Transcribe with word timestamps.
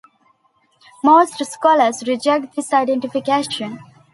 Most 1.03 1.45
scholars 1.45 2.01
reject 2.07 2.55
this 2.55 2.73
identification. 2.73 3.77